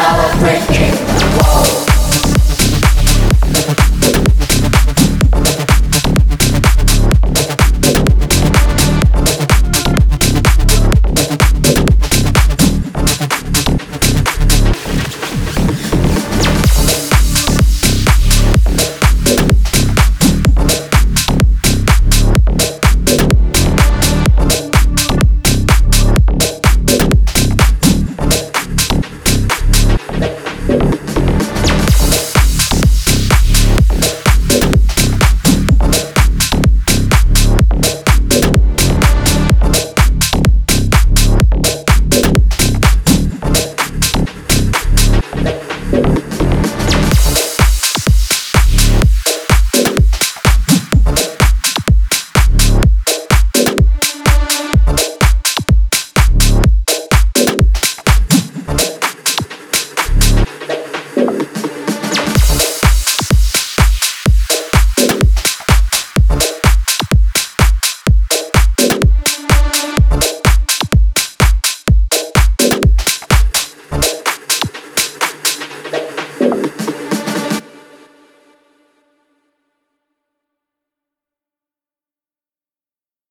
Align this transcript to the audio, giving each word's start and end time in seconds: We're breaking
We're 0.00 0.40
breaking 0.40 0.99